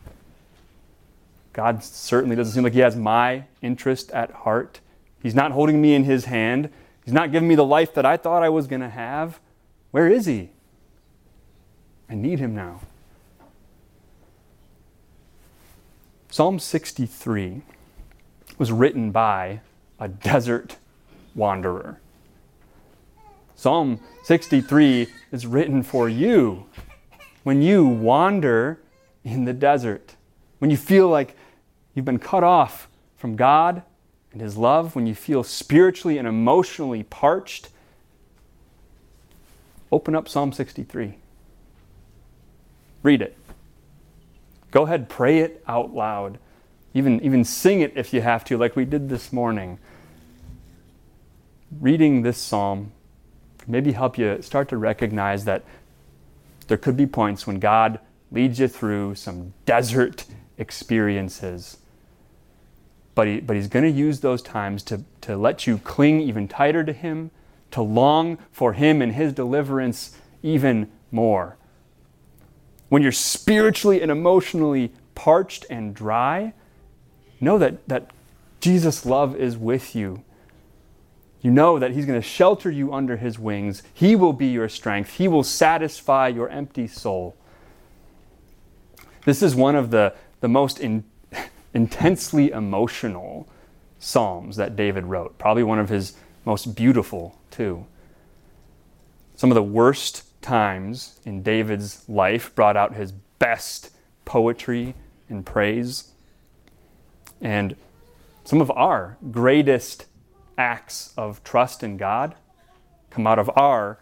God 1.52 1.82
certainly 1.82 2.36
doesn't 2.36 2.52
seem 2.52 2.62
like 2.62 2.72
He 2.72 2.80
has 2.80 2.96
my 2.96 3.44
interest 3.62 4.10
at 4.12 4.30
heart. 4.30 4.80
He's 5.22 5.34
not 5.34 5.52
holding 5.52 5.80
me 5.80 5.94
in 5.94 6.04
His 6.04 6.26
hand. 6.26 6.70
He's 7.04 7.14
not 7.14 7.32
giving 7.32 7.48
me 7.48 7.54
the 7.54 7.64
life 7.64 7.94
that 7.94 8.06
I 8.06 8.16
thought 8.16 8.42
I 8.42 8.48
was 8.48 8.66
going 8.66 8.80
to 8.80 8.88
have. 8.88 9.40
Where 9.90 10.08
is 10.08 10.26
He? 10.26 10.50
I 12.08 12.14
need 12.14 12.38
Him 12.38 12.54
now. 12.54 12.80
Psalm 16.30 16.58
63 16.58 17.62
was 18.58 18.70
written 18.70 19.10
by 19.10 19.60
a 19.98 20.08
desert 20.08 20.76
wanderer. 21.34 21.98
Psalm 23.56 24.00
63 24.22 25.08
is 25.32 25.46
written 25.46 25.82
for 25.82 26.08
you 26.08 26.66
when 27.42 27.62
you 27.62 27.86
wander 27.86 28.78
in 29.24 29.46
the 29.46 29.52
desert, 29.52 30.16
when 30.58 30.70
you 30.70 30.76
feel 30.76 31.08
like 31.08 31.34
you've 31.94 32.04
been 32.04 32.18
cut 32.18 32.44
off 32.44 32.88
from 33.16 33.34
God 33.34 33.82
and 34.38 34.44
His 34.44 34.56
love, 34.56 34.94
when 34.94 35.08
you 35.08 35.16
feel 35.16 35.42
spiritually 35.42 36.16
and 36.16 36.28
emotionally 36.28 37.02
parched. 37.02 37.70
Open 39.90 40.14
up 40.14 40.28
Psalm 40.28 40.52
63. 40.52 41.16
Read 43.02 43.20
it. 43.20 43.36
Go 44.70 44.84
ahead, 44.84 45.08
pray 45.08 45.40
it 45.40 45.64
out 45.66 45.92
loud. 45.92 46.38
Even, 46.94 47.20
even 47.20 47.42
sing 47.42 47.80
it 47.80 47.92
if 47.96 48.14
you 48.14 48.20
have 48.20 48.44
to, 48.44 48.56
like 48.56 48.76
we 48.76 48.84
did 48.84 49.08
this 49.08 49.32
morning. 49.32 49.80
Reading 51.80 52.22
this 52.22 52.38
psalm 52.38 52.92
maybe 53.66 53.90
help 53.90 54.16
you 54.16 54.40
start 54.40 54.68
to 54.68 54.76
recognize 54.76 55.46
that 55.46 55.64
there 56.68 56.78
could 56.78 56.96
be 56.96 57.06
points 57.06 57.44
when 57.44 57.58
God 57.58 57.98
leads 58.30 58.60
you 58.60 58.68
through 58.68 59.16
some 59.16 59.52
desert 59.66 60.26
experiences. 60.58 61.78
But, 63.18 63.26
he, 63.26 63.40
but 63.40 63.56
He's 63.56 63.66
going 63.66 63.84
to 63.84 63.90
use 63.90 64.20
those 64.20 64.40
times 64.40 64.84
to, 64.84 65.02
to 65.22 65.36
let 65.36 65.66
you 65.66 65.78
cling 65.78 66.20
even 66.20 66.46
tighter 66.46 66.84
to 66.84 66.92
Him, 66.92 67.32
to 67.72 67.82
long 67.82 68.38
for 68.52 68.74
Him 68.74 69.02
and 69.02 69.12
His 69.12 69.32
deliverance 69.32 70.16
even 70.40 70.88
more. 71.10 71.56
When 72.90 73.02
you're 73.02 73.10
spiritually 73.10 74.02
and 74.02 74.12
emotionally 74.12 74.92
parched 75.16 75.66
and 75.68 75.96
dry, 75.96 76.52
know 77.40 77.58
that, 77.58 77.88
that 77.88 78.12
Jesus' 78.60 79.04
love 79.04 79.34
is 79.34 79.56
with 79.56 79.96
you. 79.96 80.22
You 81.40 81.50
know 81.50 81.80
that 81.80 81.90
He's 81.90 82.06
going 82.06 82.22
to 82.22 82.24
shelter 82.24 82.70
you 82.70 82.94
under 82.94 83.16
His 83.16 83.36
wings. 83.36 83.82
He 83.92 84.14
will 84.14 84.32
be 84.32 84.46
your 84.46 84.68
strength. 84.68 85.14
He 85.14 85.26
will 85.26 85.42
satisfy 85.42 86.28
your 86.28 86.48
empty 86.50 86.86
soul. 86.86 87.36
This 89.24 89.42
is 89.42 89.56
one 89.56 89.74
of 89.74 89.90
the, 89.90 90.14
the 90.38 90.46
most 90.46 90.78
in, 90.78 91.02
intensely 91.74 92.50
emotional 92.50 93.48
psalms 93.98 94.56
that 94.56 94.76
David 94.76 95.04
wrote. 95.06 95.38
Probably 95.38 95.62
one 95.62 95.78
of 95.78 95.88
his 95.88 96.14
most 96.44 96.74
beautiful, 96.74 97.38
too. 97.50 97.86
Some 99.34 99.50
of 99.50 99.54
the 99.54 99.62
worst 99.62 100.40
times 100.40 101.20
in 101.24 101.42
David's 101.42 102.08
life 102.08 102.54
brought 102.54 102.76
out 102.76 102.94
his 102.94 103.12
best 103.12 103.90
poetry 104.24 104.94
and 105.28 105.44
praise. 105.44 106.12
And 107.40 107.76
some 108.44 108.60
of 108.60 108.70
our 108.70 109.18
greatest 109.30 110.06
acts 110.56 111.12
of 111.16 111.44
trust 111.44 111.82
in 111.82 111.96
God 111.96 112.34
come 113.10 113.26
out 113.26 113.38
of 113.38 113.50
our 113.56 114.00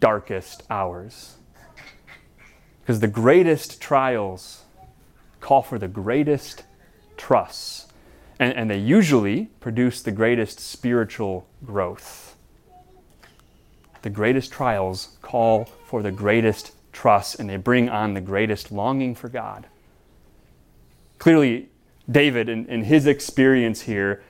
darkest 0.00 0.62
hours. 0.70 1.36
Because 2.80 3.00
the 3.00 3.08
greatest 3.08 3.80
trials 3.80 4.64
call 5.40 5.62
for 5.62 5.78
the 5.78 5.88
greatest 5.88 6.64
trusts, 7.16 7.86
and, 8.38 8.54
and 8.54 8.70
they 8.70 8.78
usually 8.78 9.46
produce 9.60 10.02
the 10.02 10.12
greatest 10.12 10.60
spiritual 10.60 11.46
growth. 11.64 12.36
The 14.02 14.10
greatest 14.10 14.52
trials 14.52 15.16
call 15.22 15.64
for 15.86 16.02
the 16.02 16.12
greatest 16.12 16.72
trust, 16.92 17.38
and 17.38 17.48
they 17.50 17.56
bring 17.56 17.88
on 17.88 18.14
the 18.14 18.20
greatest 18.20 18.70
longing 18.70 19.14
for 19.14 19.28
God. 19.28 19.66
Clearly, 21.18 21.68
David, 22.10 22.48
in, 22.48 22.66
in 22.66 22.84
his 22.84 23.06
experience 23.06 23.82
here, 23.82 24.22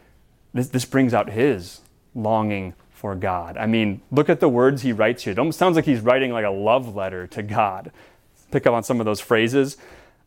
this, 0.54 0.68
this 0.68 0.84
brings 0.84 1.12
out 1.12 1.30
his 1.30 1.80
longing 2.14 2.74
for 2.90 3.14
God. 3.14 3.58
I 3.58 3.66
mean, 3.66 4.00
look 4.10 4.30
at 4.30 4.40
the 4.40 4.48
words 4.48 4.82
he 4.82 4.92
writes 4.92 5.24
here. 5.24 5.32
It 5.32 5.38
almost 5.38 5.58
sounds 5.58 5.76
like 5.76 5.84
he's 5.84 6.00
writing 6.00 6.32
like 6.32 6.46
a 6.46 6.50
love 6.50 6.96
letter 6.96 7.26
to 7.28 7.42
God. 7.42 7.92
Pick 8.50 8.66
up 8.66 8.72
on 8.72 8.82
some 8.82 9.00
of 9.00 9.04
those 9.04 9.20
phrases. 9.20 9.76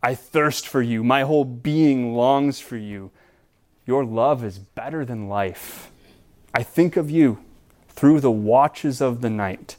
I 0.02 0.16
thirst 0.16 0.68
for 0.68 0.82
you. 0.82 1.04
My 1.04 1.24
whole 1.24 1.46
being 1.46 2.16
longs 2.16 2.60
for 2.60 2.78
you. 2.78 3.12
Your 3.86 4.06
love 4.06 4.44
is 4.44 4.60
better 4.60 5.04
than 5.04 5.28
life. 5.28 5.92
I 6.54 6.64
think 6.64 6.96
of 6.96 7.10
you 7.10 7.40
through 7.90 8.22
the 8.22 8.32
watches 8.32 9.02
of 9.02 9.22
the 9.22 9.30
night. 9.30 9.76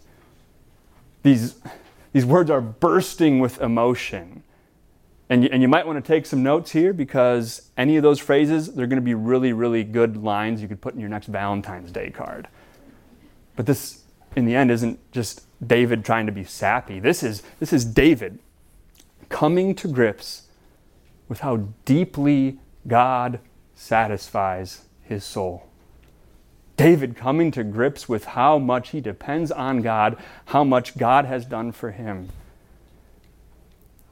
These, 1.23 1.57
these 2.13 2.27
words 2.27 2.51
are 2.51 2.61
bursting 2.61 3.41
with 3.41 3.61
emotion. 3.61 4.43
And 5.29 5.45
you, 5.45 5.51
and 5.53 5.63
you 5.63 5.69
might 5.69 5.87
want 5.87 6.05
to 6.05 6.07
take 6.07 6.27
some 6.27 6.43
notes 6.43 6.73
here 6.73 6.93
because 6.93 7.71
any 7.77 7.97
of 7.97 8.03
those 8.03 8.19
phrases, 8.19 8.75
they're 8.75 8.89
going 8.89 8.97
to 8.97 9.03
be 9.03 9.15
really, 9.15 9.53
really 9.53 9.85
good 9.85 10.17
lines 10.17 10.61
you 10.61 10.69
could 10.69 10.81
put 10.81 10.93
in 10.95 11.01
your 11.01 11.09
next 11.09 11.29
Valentine's 11.29 11.93
Day 11.93 12.11
card. 12.11 12.49
But 13.55 13.67
this, 13.67 14.03
in 14.35 14.45
the 14.45 14.57
end, 14.57 14.71
isn't 14.71 14.99
just 15.13 15.47
David 15.67 16.05
trying 16.05 16.27
to 16.27 16.33
be 16.33 16.45
sappy. 16.45 16.99
This 16.99 17.23
is, 17.23 17.43
this 17.61 17.73
is 17.73 17.85
David 17.85 18.41
coming 19.31 19.75
to 19.77 19.89
grips 19.89 20.43
with 21.29 21.41
how 21.41 21.69
deeply 21.87 22.59
God 22.87 23.41
satisfies 23.75 24.85
his 25.03 25.25
soul. 25.25 25.67
David 26.77 27.17
coming 27.17 27.51
to 27.53 27.65
grips 27.65 28.09
with 28.09 28.27
how 28.27 28.59
much 28.59 28.91
he 28.91 29.01
depends 29.01 29.51
on 29.51 29.81
God, 29.81 30.19
how 30.47 30.65
much 30.65 30.99
God 30.99 31.25
has 31.25 31.47
done 31.47 31.73
for 31.73 31.93
him 31.93 32.29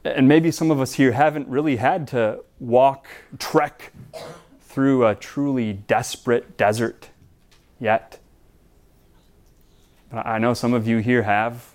and 0.03 0.27
maybe 0.27 0.51
some 0.51 0.71
of 0.71 0.79
us 0.79 0.93
here 0.93 1.11
haven't 1.11 1.47
really 1.47 1.75
had 1.75 2.07
to 2.09 2.43
walk, 2.59 3.07
trek 3.37 3.91
through 4.61 5.05
a 5.05 5.15
truly 5.15 5.73
desperate 5.73 6.57
desert 6.57 7.09
yet. 7.79 8.19
But 10.11 10.25
I 10.25 10.37
know 10.39 10.53
some 10.53 10.73
of 10.73 10.87
you 10.87 10.99
here 10.99 11.23
have 11.23 11.73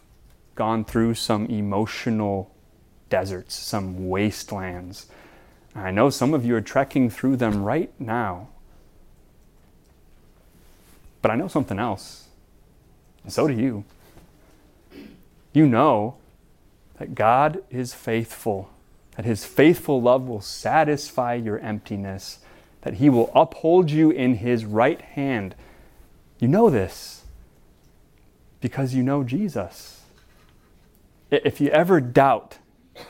gone 0.54 0.84
through 0.84 1.14
some 1.14 1.46
emotional 1.46 2.53
deserts, 3.14 3.54
some 3.54 4.08
wastelands. 4.08 5.06
I 5.72 5.92
know 5.92 6.10
some 6.10 6.34
of 6.34 6.44
you 6.44 6.56
are 6.56 6.60
trekking 6.60 7.10
through 7.10 7.36
them 7.36 7.62
right 7.62 7.92
now. 8.00 8.48
But 11.22 11.30
I 11.30 11.36
know 11.36 11.46
something 11.46 11.78
else, 11.78 12.26
and 13.22 13.32
so 13.32 13.46
do 13.46 13.54
you. 13.54 13.84
You 15.52 15.64
know 15.66 16.16
that 16.98 17.14
God 17.14 17.62
is 17.70 17.94
faithful, 17.94 18.68
that 19.14 19.24
his 19.24 19.44
faithful 19.44 20.02
love 20.02 20.26
will 20.26 20.40
satisfy 20.40 21.34
your 21.34 21.60
emptiness, 21.60 22.40
that 22.80 22.94
he 22.94 23.08
will 23.08 23.30
uphold 23.32 23.92
you 23.92 24.10
in 24.10 24.38
his 24.38 24.64
right 24.64 25.00
hand. 25.00 25.54
You 26.40 26.48
know 26.48 26.68
this 26.68 27.22
because 28.60 28.92
you 28.92 29.04
know 29.04 29.22
Jesus. 29.22 30.02
If 31.30 31.60
you 31.60 31.68
ever 31.68 32.00
doubt 32.00 32.58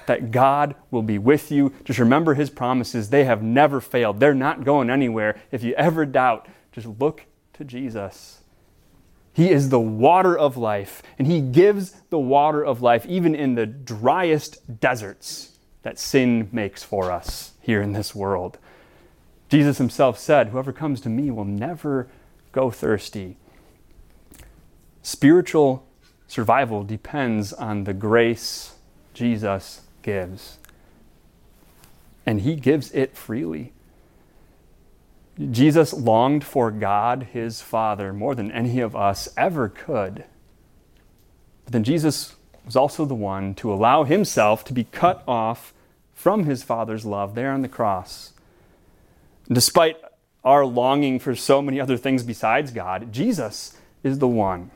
that 0.07 0.31
God 0.31 0.75
will 0.91 1.03
be 1.03 1.19
with 1.19 1.51
you, 1.51 1.73
just 1.85 1.99
remember 1.99 2.35
his 2.35 2.51
promises. 2.51 3.11
They 3.11 3.25
have 3.25 3.43
never 3.43 3.81
failed, 3.81 4.21
they're 4.21 4.35
not 4.35 4.65
going 4.65 4.91
anywhere. 4.91 5.41
If 5.51 5.63
you 5.63 5.75
ever 5.75 6.07
doubt, 6.07 6.49
just 6.73 6.87
look 6.87 7.27
to 7.55 7.65
Jesus. 7.65 8.41
He 9.35 9.51
is 9.51 9.69
the 9.69 9.81
water 9.81 10.39
of 10.39 10.57
life, 10.57 11.03
and 11.19 11.27
He 11.27 11.41
gives 11.41 11.91
the 12.11 12.19
water 12.21 12.65
of 12.65 12.83
life 12.83 13.05
even 13.07 13.35
in 13.35 13.57
the 13.57 13.67
driest 13.67 14.81
deserts 14.81 15.59
that 15.83 15.99
sin 15.99 16.49
makes 16.53 16.85
for 16.85 17.11
us 17.11 17.53
here 17.61 17.83
in 17.83 17.93
this 17.93 18.15
world. 18.15 18.59
Jesus 19.49 19.79
Himself 19.79 20.19
said, 20.21 20.49
Whoever 20.49 20.73
comes 20.73 21.01
to 21.01 21.09
me 21.09 21.33
will 21.33 21.45
never 21.45 22.09
go 22.53 22.71
thirsty. 22.71 23.37
Spiritual 25.03 25.85
survival 26.29 26.85
depends 26.85 27.53
on 27.53 27.85
the 27.85 27.93
grace 27.93 28.74
Jesus 29.15 29.83
gives. 30.03 30.59
And 32.27 32.41
he 32.41 32.57
gives 32.57 32.93
it 32.93 33.17
freely. 33.17 33.73
Jesus 35.51 35.93
longed 35.93 36.45
for 36.45 36.71
God, 36.71 37.29
his 37.33 37.61
Father, 37.61 38.13
more 38.13 38.35
than 38.35 38.53
any 38.53 38.81
of 38.81 38.95
us 38.95 39.29
ever 39.37 39.69
could. 39.69 40.25
But 41.65 41.73
then 41.73 41.85
Jesus 41.85 42.37
was 42.65 42.77
also 42.77 43.05
the 43.05 43.15
one 43.15 43.55
to 43.57 43.73
allow 43.73 44.05
himself 44.05 44.65
to 44.65 44.73
be 44.73 44.85
cut 44.85 45.23
off 45.27 45.75
from 46.13 46.45
his 46.45 46.63
Father's 46.63 47.05
love 47.05 47.35
there 47.35 47.51
on 47.51 47.63
the 47.63 47.69
cross. 47.69 48.33
Despite 49.49 49.99
our 50.45 50.65
longing 50.65 51.19
for 51.19 51.35
so 51.35 51.61
many 51.61 51.81
other 51.81 51.97
things 51.97 52.23
besides 52.23 52.71
God, 52.71 53.13
Jesus 53.13 53.77
is 54.03 54.19
the 54.19 54.29
one 54.29 54.71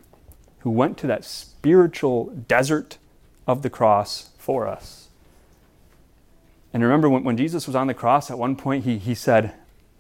who 0.61 0.71
went 0.71 0.99
to 0.99 1.07
that 1.07 1.25
spiritual 1.25 2.27
desert 2.27 2.99
of 3.49 3.63
the 3.63 3.71
cross 3.71 4.31
for 4.39 4.69
us. 4.69 5.09
And 6.73 6.83
remember, 6.83 7.09
when, 7.09 7.25
when 7.25 7.37
Jesus 7.39 7.67
was 7.67 7.75
on 7.75 7.87
the 7.87 7.95
cross, 7.95 8.31
at 8.31 8.39
one 8.39 8.55
point 8.55 8.85
he, 8.85 8.99
he 8.99 9.15
said, 9.15 9.55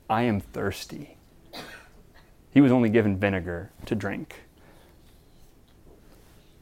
I 0.09 0.23
am 0.23 0.39
thirsty. 0.39 1.17
He 2.53 2.61
was 2.61 2.71
only 2.71 2.91
given 2.91 3.17
vinegar 3.17 3.71
to 3.87 3.95
drink. 3.95 4.43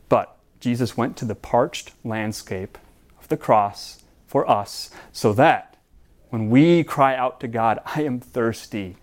But 0.09 0.38
Jesus 0.61 0.97
went 0.97 1.16
to 1.19 1.25
the 1.25 1.35
parched 1.35 1.93
landscape 2.05 2.78
of 3.19 3.28
the 3.28 3.37
cross 3.37 4.02
for 4.26 4.49
us 4.49 4.90
so 5.12 5.33
that 5.33 5.76
when 6.31 6.50
we 6.50 6.85
cry 6.85 7.16
out 7.16 7.40
to 7.40 7.49
God, 7.49 7.81
I 7.85 8.02
am 8.02 8.21
thirsty, 8.21 8.97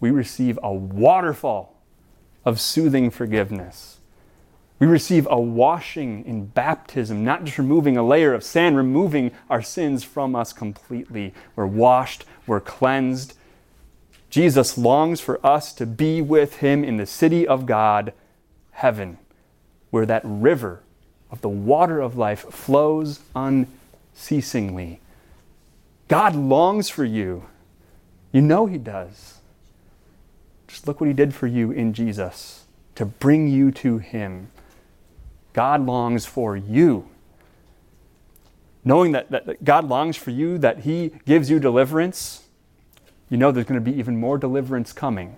we 0.00 0.10
receive 0.10 0.58
a 0.62 0.72
waterfall 0.72 1.82
of 2.44 2.60
soothing 2.60 3.10
forgiveness. 3.10 3.98
We 4.82 4.88
receive 4.88 5.28
a 5.30 5.40
washing 5.40 6.24
in 6.24 6.46
baptism, 6.46 7.22
not 7.22 7.44
just 7.44 7.56
removing 7.56 7.96
a 7.96 8.02
layer 8.02 8.34
of 8.34 8.42
sand, 8.42 8.76
removing 8.76 9.30
our 9.48 9.62
sins 9.62 10.02
from 10.02 10.34
us 10.34 10.52
completely. 10.52 11.32
We're 11.54 11.66
washed, 11.66 12.24
we're 12.48 12.58
cleansed. 12.58 13.34
Jesus 14.28 14.76
longs 14.76 15.20
for 15.20 15.38
us 15.46 15.72
to 15.74 15.86
be 15.86 16.20
with 16.20 16.56
him 16.56 16.82
in 16.82 16.96
the 16.96 17.06
city 17.06 17.46
of 17.46 17.64
God, 17.64 18.12
heaven, 18.72 19.18
where 19.90 20.04
that 20.04 20.22
river 20.24 20.82
of 21.30 21.42
the 21.42 21.48
water 21.48 22.00
of 22.00 22.18
life 22.18 22.40
flows 22.50 23.20
unceasingly. 23.36 25.00
God 26.08 26.34
longs 26.34 26.88
for 26.88 27.04
you. 27.04 27.44
You 28.32 28.40
know 28.40 28.66
he 28.66 28.78
does. 28.78 29.38
Just 30.66 30.88
look 30.88 31.00
what 31.00 31.06
he 31.06 31.14
did 31.14 31.36
for 31.36 31.46
you 31.46 31.70
in 31.70 31.92
Jesus 31.92 32.64
to 32.96 33.04
bring 33.04 33.46
you 33.46 33.70
to 33.70 33.98
him. 33.98 34.48
God 35.52 35.84
longs 35.84 36.26
for 36.26 36.56
you. 36.56 37.08
Knowing 38.84 39.12
that, 39.12 39.30
that, 39.30 39.46
that 39.46 39.64
God 39.64 39.88
longs 39.88 40.16
for 40.16 40.30
you, 40.30 40.58
that 40.58 40.80
he 40.80 41.12
gives 41.24 41.48
you 41.48 41.60
deliverance, 41.60 42.48
you 43.30 43.36
know 43.36 43.52
there's 43.52 43.66
going 43.66 43.82
to 43.82 43.90
be 43.90 43.96
even 43.96 44.18
more 44.18 44.38
deliverance 44.38 44.92
coming. 44.92 45.36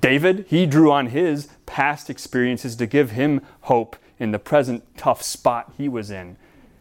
David, 0.00 0.46
he 0.48 0.66
drew 0.66 0.90
on 0.90 1.08
his 1.08 1.48
past 1.66 2.08
experiences 2.08 2.76
to 2.76 2.86
give 2.86 3.10
him 3.10 3.40
hope 3.62 3.96
in 4.18 4.30
the 4.30 4.38
present 4.38 4.84
tough 4.96 5.22
spot 5.22 5.72
he 5.76 5.88
was 5.88 6.10
in. 6.10 6.36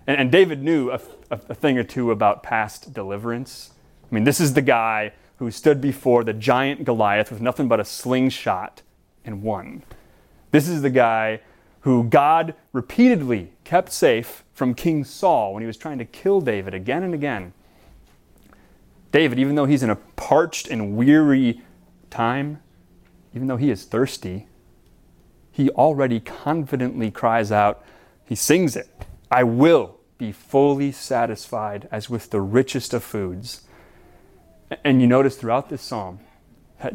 And, 0.06 0.18
and 0.18 0.32
David 0.32 0.62
knew 0.62 0.92
a, 0.92 1.00
a, 1.32 1.39
a 1.50 1.56
thing 1.56 1.78
or 1.78 1.84
two 1.84 2.12
about 2.12 2.44
past 2.44 2.94
deliverance. 2.94 3.72
I 4.10 4.16
mean, 4.16 4.24
this 4.24 4.39
is 4.39 4.54
the 4.54 4.62
guy 4.62 5.13
who 5.38 5.50
stood 5.51 5.82
before 5.82 6.24
the 6.24 6.34
giant 6.34 6.84
Goliath 6.84 7.32
with 7.32 7.42
nothing 7.42 7.68
but 7.68 7.80
a 7.80 7.86
slingshot 7.86 8.82
and 9.25 9.42
won. 9.42 9.84
This 10.51 10.68
is 10.68 10.82
the 10.82 10.89
guy 10.89 11.42
who 11.81 12.03
God 12.03 12.55
repeatedly 12.74 13.53
kept 13.63 13.91
safe 13.91 14.43
from 14.54 14.73
King 14.73 15.04
Saul 15.04 15.54
when 15.54 15.62
he 15.62 15.67
was 15.67 15.77
trying 15.77 15.97
to 15.99 16.06
kill 16.06 16.41
David 16.41 16.73
again 16.73 17.04
and 17.04 17.13
again. 17.13 17.54
David, 19.12 19.39
even 19.39 19.56
though 19.56 19.65
he's 19.65 19.84
in 19.84 19.89
a 19.89 19.95
parched 19.95 20.67
and 20.67 20.95
weary 20.95 21.62
time, 22.10 22.62
even 23.34 23.47
though 23.47 23.58
he 23.58 23.71
is 23.71 23.86
thirsty, 23.86 24.47
he 25.51 25.69
already 25.71 26.19
confidently 26.19 27.12
cries 27.12 27.51
out, 27.51 27.84
he 28.25 28.36
sings 28.36 28.75
it, 28.75 28.88
I 29.32 29.43
will 29.43 29.97
be 30.17 30.32
fully 30.32 30.91
satisfied 30.91 31.88
as 31.91 32.10
with 32.10 32.30
the 32.30 32.41
richest 32.41 32.93
of 32.93 33.04
foods. 33.04 33.62
And 34.84 35.01
you 35.01 35.08
notice 35.08 35.36
throughout 35.36 35.69
this 35.69 35.82
psalm, 35.82 36.19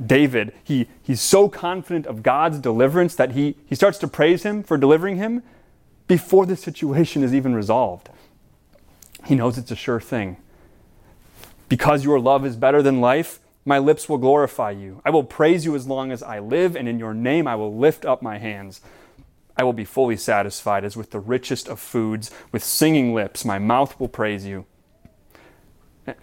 David, 0.07 0.55
he, 0.63 0.89
he's 1.03 1.21
so 1.21 1.49
confident 1.49 2.07
of 2.07 2.23
God's 2.23 2.59
deliverance 2.59 3.15
that 3.17 3.33
he, 3.33 3.57
he 3.67 3.75
starts 3.75 3.99
to 3.99 4.09
praise 4.09 4.43
him 4.43 4.63
for 4.63 4.79
delivering 4.79 5.17
him 5.17 5.43
before 6.07 6.47
the 6.47 6.57
situation 6.57 7.23
is 7.23 7.35
even 7.35 7.55
resolved. 7.55 8.09
He 9.25 9.35
knows 9.35 9.59
it's 9.59 9.71
a 9.71 9.77
sure 9.77 10.01
thing. 10.01 10.37
Because 11.69 12.05
your 12.05 12.21
love 12.21 12.45
is 12.45 12.57
better 12.57 12.83
than 12.83 13.01
life, 13.01 13.41
my 13.65 13.79
lips 13.79 14.09
will 14.09 14.19
glorify 14.19 14.71
you. 14.71 15.01
I 15.05 15.11
will 15.11 15.25
praise 15.25 15.65
you 15.65 15.75
as 15.75 15.87
long 15.87 16.13
as 16.13 16.23
I 16.23 16.39
live, 16.39 16.77
and 16.77 16.89
in 16.89 16.99
your 16.99 17.15
name 17.15 17.47
I 17.47 17.57
will 17.57 17.75
lift 17.75 18.05
up 18.05 18.23
my 18.23 18.39
hands. 18.39 18.81
I 19.57 19.65
will 19.65 19.73
be 19.73 19.85
fully 19.85 20.17
satisfied 20.17 20.85
as 20.85 20.97
with 20.97 21.11
the 21.11 21.21
richest 21.21 21.69
of 21.69 21.81
foods. 21.81 22.31
With 22.53 22.65
singing 22.65 23.15
lips, 23.15 23.45
my 23.45 23.59
mouth 23.59 23.99
will 23.99 24.09
praise 24.09 24.45
you. 24.45 24.67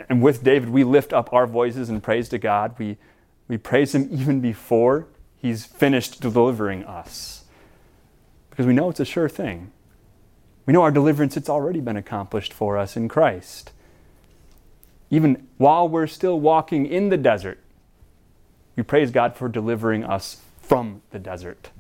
And 0.10 0.22
with 0.22 0.44
David, 0.44 0.70
we 0.70 0.84
lift 0.84 1.12
up 1.12 1.34
our 1.34 1.48
voices 1.48 1.90
in 1.90 2.02
praise 2.02 2.30
to 2.30 2.38
God. 2.38 2.76
We, 2.78 2.98
we 3.52 3.58
praise 3.58 3.94
Him 3.94 4.08
even 4.10 4.40
before 4.40 5.08
He's 5.36 5.66
finished 5.66 6.22
delivering 6.22 6.86
us. 6.86 7.44
Because 8.50 8.66
we 8.66 8.72
know 8.72 8.90
it's 8.90 9.02
a 9.02 9.06
sure 9.06 9.28
thing. 9.28 9.74
We 10.66 10.72
know 10.72 10.84
our 10.84 10.92
deliverance, 10.92 11.36
it's 11.36 11.50
already 11.50 11.82
been 11.82 11.98
accomplished 11.98 12.54
for 12.54 12.78
us 12.78 12.96
in 12.96 13.10
Christ. 13.10 13.74
Even 15.10 15.50
while 15.58 15.90
we're 15.90 16.08
still 16.08 16.40
walking 16.40 16.86
in 16.86 17.10
the 17.10 17.18
desert, 17.18 17.60
we 18.78 18.84
praise 18.84 19.12
God 19.12 19.36
for 19.36 19.50
delivering 19.50 20.06
us 20.06 20.42
from 20.62 21.02
the 21.10 21.20
desert. 21.20 21.72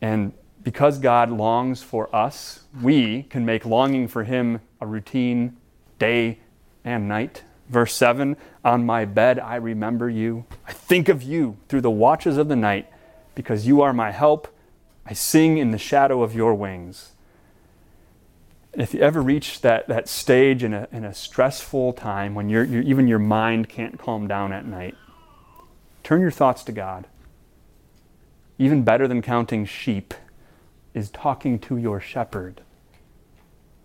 And 0.00 0.32
because 0.62 0.96
God 0.96 1.30
longs 1.30 1.82
for 1.82 2.08
us, 2.16 2.60
we 2.80 3.24
can 3.24 3.44
make 3.44 3.66
longing 3.66 4.08
for 4.08 4.24
Him 4.24 4.62
a 4.80 4.86
routine 4.86 5.58
day 5.98 6.38
and 6.82 7.06
night. 7.08 7.42
Verse 7.72 7.94
7 7.94 8.36
On 8.64 8.84
my 8.84 9.06
bed 9.06 9.40
I 9.40 9.56
remember 9.56 10.08
you. 10.10 10.44
I 10.68 10.72
think 10.72 11.08
of 11.08 11.22
you 11.22 11.56
through 11.68 11.80
the 11.80 11.90
watches 11.90 12.36
of 12.36 12.48
the 12.48 12.56
night, 12.56 12.86
because 13.34 13.66
you 13.66 13.80
are 13.80 13.94
my 13.94 14.12
help. 14.12 14.46
I 15.06 15.14
sing 15.14 15.56
in 15.56 15.70
the 15.70 15.78
shadow 15.78 16.22
of 16.22 16.34
your 16.34 16.54
wings. 16.54 17.12
And 18.74 18.82
If 18.82 18.92
you 18.94 19.00
ever 19.00 19.22
reach 19.22 19.62
that, 19.62 19.88
that 19.88 20.06
stage 20.06 20.62
in 20.62 20.74
a, 20.74 20.86
in 20.92 21.04
a 21.04 21.14
stressful 21.14 21.94
time 21.94 22.34
when 22.34 22.50
you're, 22.50 22.64
you're, 22.64 22.82
even 22.82 23.08
your 23.08 23.18
mind 23.18 23.70
can't 23.70 23.98
calm 23.98 24.28
down 24.28 24.52
at 24.52 24.66
night, 24.66 24.94
turn 26.02 26.20
your 26.20 26.30
thoughts 26.30 26.62
to 26.64 26.72
God. 26.72 27.06
Even 28.58 28.82
better 28.82 29.08
than 29.08 29.22
counting 29.22 29.64
sheep 29.64 30.12
is 30.92 31.10
talking 31.10 31.58
to 31.58 31.78
your 31.78 32.00
shepherd. 32.00 32.60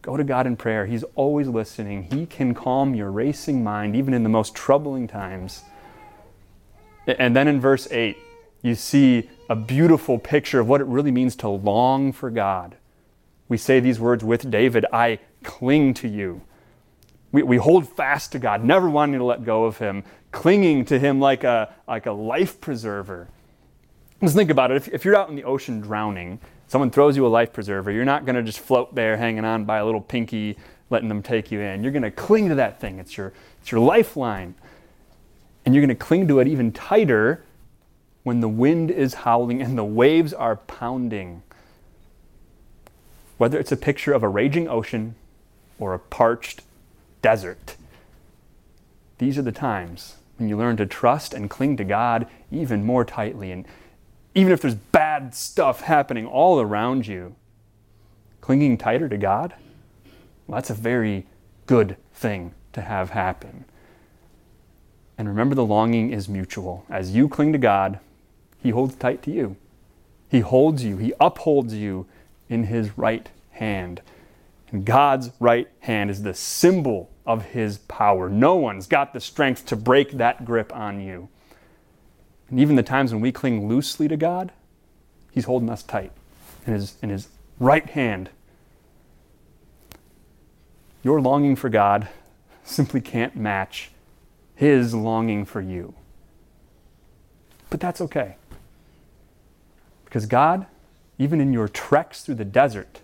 Go 0.07 0.15
to 0.15 0.23
God 0.23 0.47
in 0.47 0.55
prayer. 0.55 0.85
He's 0.85 1.03
always 1.15 1.49
listening. 1.49 2.03
He 2.03 2.25
can 2.25 2.53
calm 2.53 2.95
your 2.95 3.11
racing 3.11 3.61
mind, 3.61 3.93
even 3.93 4.13
in 4.13 4.23
the 4.23 4.29
most 4.29 4.55
troubling 4.55 5.05
times. 5.05 5.65
And 7.05 7.35
then 7.35 7.49
in 7.49 7.59
verse 7.59 7.89
8, 7.91 8.15
you 8.61 8.73
see 8.75 9.29
a 9.49 9.55
beautiful 9.57 10.17
picture 10.17 10.61
of 10.61 10.69
what 10.69 10.79
it 10.79 10.87
really 10.87 11.11
means 11.11 11.35
to 11.37 11.49
long 11.49 12.13
for 12.13 12.29
God. 12.29 12.77
We 13.49 13.57
say 13.57 13.81
these 13.81 13.99
words 13.99 14.23
with 14.23 14.49
David 14.49 14.85
I 14.93 15.19
cling 15.43 15.93
to 15.95 16.07
you. 16.07 16.41
We, 17.33 17.43
we 17.43 17.57
hold 17.57 17.89
fast 17.89 18.31
to 18.31 18.39
God, 18.39 18.63
never 18.63 18.89
wanting 18.89 19.19
to 19.19 19.25
let 19.25 19.43
go 19.43 19.65
of 19.65 19.77
Him, 19.79 20.05
clinging 20.31 20.85
to 20.85 20.97
Him 20.97 21.19
like 21.19 21.43
a, 21.43 21.75
like 21.85 22.05
a 22.05 22.13
life 22.13 22.61
preserver. 22.61 23.27
Just 24.21 24.37
think 24.37 24.51
about 24.51 24.71
it. 24.71 24.77
If, 24.77 24.87
if 24.87 25.03
you're 25.03 25.17
out 25.17 25.27
in 25.27 25.35
the 25.35 25.43
ocean 25.43 25.81
drowning, 25.81 26.39
someone 26.67 26.91
throws 26.91 27.15
you 27.15 27.25
a 27.25 27.29
life 27.29 27.53
preserver, 27.53 27.91
you're 27.91 28.05
not 28.05 28.25
going 28.25 28.35
to 28.35 28.43
just 28.43 28.59
float 28.59 28.93
there 28.93 29.17
hanging 29.17 29.45
on 29.45 29.65
by 29.65 29.77
a 29.77 29.85
little 29.85 30.01
pinky, 30.01 30.57
letting 30.89 31.09
them 31.09 31.23
take 31.23 31.51
you 31.51 31.59
in. 31.59 31.83
You're 31.83 31.91
going 31.91 32.03
to 32.03 32.11
cling 32.11 32.49
to 32.49 32.55
that 32.55 32.79
thing. 32.79 32.99
It's 32.99 33.17
your, 33.17 33.33
it's 33.61 33.71
your 33.71 33.81
lifeline. 33.81 34.55
And 35.65 35.73
you're 35.73 35.85
going 35.85 35.95
to 35.97 36.05
cling 36.05 36.27
to 36.27 36.39
it 36.39 36.47
even 36.47 36.71
tighter 36.71 37.43
when 38.23 38.41
the 38.41 38.49
wind 38.49 38.91
is 38.91 39.13
howling 39.13 39.61
and 39.61 39.77
the 39.77 39.85
waves 39.85 40.33
are 40.33 40.57
pounding. 40.57 41.43
Whether 43.37 43.59
it's 43.59 43.71
a 43.71 43.77
picture 43.77 44.13
of 44.13 44.23
a 44.23 44.27
raging 44.27 44.67
ocean 44.67 45.15
or 45.79 45.93
a 45.93 45.99
parched 45.99 46.63
desert, 47.21 47.75
these 49.17 49.37
are 49.37 49.41
the 49.41 49.51
times 49.51 50.15
when 50.37 50.49
you 50.49 50.57
learn 50.57 50.77
to 50.77 50.85
trust 50.85 51.33
and 51.33 51.49
cling 51.49 51.77
to 51.77 51.83
God 51.83 52.27
even 52.51 52.83
more 52.83 53.03
tightly. 53.03 53.51
And 53.51 53.65
even 54.35 54.53
if 54.53 54.61
there's 54.61 54.75
bad 54.75 55.33
stuff 55.33 55.81
happening 55.81 56.25
all 56.25 56.59
around 56.59 57.07
you, 57.07 57.35
clinging 58.41 58.77
tighter 58.77 59.09
to 59.09 59.17
God, 59.17 59.53
well, 60.45 60.55
that's 60.55 60.69
a 60.69 60.75
very 60.75 61.25
good 61.65 61.97
thing 62.13 62.53
to 62.73 62.81
have 62.81 63.09
happen. 63.09 63.65
And 65.17 65.27
remember, 65.27 65.55
the 65.55 65.65
longing 65.65 66.11
is 66.11 66.29
mutual. 66.29 66.85
As 66.89 67.15
you 67.15 67.27
cling 67.27 67.51
to 67.53 67.57
God, 67.57 67.99
He 68.61 68.69
holds 68.69 68.95
tight 68.95 69.23
to 69.23 69.31
you. 69.31 69.55
He 70.29 70.41
holds 70.41 70.83
you, 70.83 70.97
He 70.97 71.13
upholds 71.19 71.73
you 71.73 72.05
in 72.49 72.65
His 72.65 72.97
right 72.97 73.27
hand. 73.51 74.01
And 74.71 74.85
God's 74.85 75.31
right 75.39 75.67
hand 75.81 76.11
is 76.11 76.21
the 76.21 76.33
symbol 76.33 77.09
of 77.25 77.45
His 77.45 77.79
power. 77.79 78.29
No 78.29 78.55
one's 78.55 78.87
got 78.87 79.13
the 79.13 79.19
strength 79.19 79.65
to 79.67 79.75
break 79.75 80.11
that 80.11 80.45
grip 80.45 80.73
on 80.75 81.01
you. 81.01 81.29
And 82.49 82.59
even 82.59 82.75
the 82.75 82.83
times 82.83 83.11
when 83.11 83.21
we 83.21 83.31
cling 83.31 83.67
loosely 83.67 84.07
to 84.07 84.17
God, 84.17 84.51
He's 85.31 85.45
holding 85.45 85.69
us 85.69 85.83
tight 85.83 86.11
in 86.65 86.73
His, 86.73 86.95
in 87.01 87.09
his 87.09 87.27
right 87.59 87.85
hand. 87.85 88.29
Your 91.03 91.21
longing 91.21 91.55
for 91.55 91.69
God 91.69 92.07
simply 92.63 93.01
can't 93.01 93.35
match 93.35 93.91
His 94.55 94.93
longing 94.93 95.45
for 95.45 95.61
you. 95.61 95.93
But 97.69 97.79
that's 97.79 98.01
okay. 98.01 98.35
Because 100.05 100.25
God, 100.25 100.65
even 101.17 101.41
in 101.41 101.51
your 101.51 101.67
treks 101.67 102.23
through 102.23 102.35
the 102.35 102.45
desert, 102.45 103.01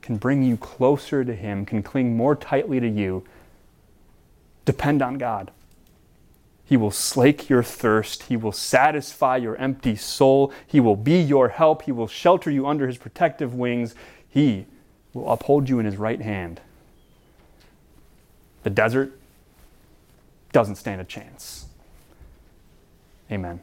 can 0.00 0.16
bring 0.16 0.42
you 0.42 0.56
closer 0.56 1.24
to 1.24 1.34
Him, 1.34 1.66
can 1.66 1.82
cling 1.82 2.16
more 2.16 2.36
tightly 2.36 2.80
to 2.80 2.88
you. 2.88 3.24
Depend 4.64 5.02
on 5.02 5.18
God. 5.18 5.50
He 6.68 6.76
will 6.76 6.90
slake 6.90 7.48
your 7.48 7.62
thirst. 7.62 8.24
He 8.24 8.36
will 8.36 8.52
satisfy 8.52 9.38
your 9.38 9.56
empty 9.56 9.96
soul. 9.96 10.52
He 10.66 10.80
will 10.80 10.96
be 10.96 11.18
your 11.18 11.48
help. 11.48 11.82
He 11.82 11.92
will 11.92 12.06
shelter 12.06 12.50
you 12.50 12.66
under 12.66 12.86
His 12.86 12.98
protective 12.98 13.54
wings. 13.54 13.94
He 14.28 14.66
will 15.14 15.30
uphold 15.30 15.70
you 15.70 15.78
in 15.78 15.86
His 15.86 15.96
right 15.96 16.20
hand. 16.20 16.60
The 18.64 18.70
desert 18.70 19.18
doesn't 20.52 20.76
stand 20.76 21.00
a 21.00 21.04
chance. 21.04 21.64
Amen. 23.32 23.60